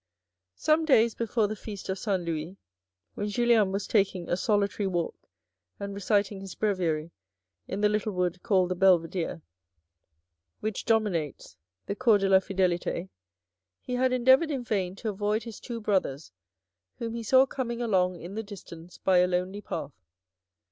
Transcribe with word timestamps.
Some 0.55 0.83
days 0.83 1.13
before 1.13 1.45
the 1.47 1.55
feast 1.55 1.87
of 1.87 1.99
St. 1.99 2.23
Louis, 2.23 2.57
when 3.13 3.29
Julien 3.29 3.71
was 3.71 3.85
taking 3.85 4.27
a 4.27 4.35
solitary 4.35 4.87
walk 4.87 5.13
and 5.79 5.93
reciting 5.93 6.41
his 6.41 6.55
breviary 6.55 7.11
in 7.67 7.81
the 7.81 7.87
little 7.87 8.11
wood 8.11 8.41
called 8.41 8.69
the 8.69 8.75
Belvedere, 8.75 9.43
which 10.59 10.85
dominates 10.85 11.55
the 11.85 11.93
Cours 11.93 12.21
de 12.23 12.29
la 12.29 12.39
36 12.39 12.47
THE 12.47 12.53
RED 12.53 12.71
AND 12.71 12.71
THE 12.71 12.77
BLACK 12.77 12.93
Fidelite, 12.93 13.09
he 13.79 13.93
had 13.93 14.11
endeavoured 14.11 14.49
in 14.49 14.63
vain 14.63 14.95
to> 14.95 15.09
avoid 15.09 15.43
his 15.43 15.59
two 15.59 15.79
brothers 15.79 16.31
whom 16.97 17.13
he 17.13 17.21
saw 17.21 17.45
coming 17.45 17.79
along 17.79 18.19
in 18.21 18.33
the 18.33 18.41
distance 18.41 18.97
by 18.97 19.19
a 19.19 19.27
lonely 19.27 19.61
path. 19.61 19.93